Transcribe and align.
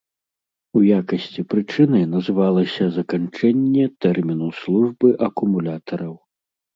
У 0.77 0.81
якасці 0.93 1.41
прычыны 1.51 1.99
называлася 2.13 2.87
заканчэнне 2.95 3.83
тэрміну 4.07 4.47
службы 4.61 5.13
акумулятараў. 5.29 6.17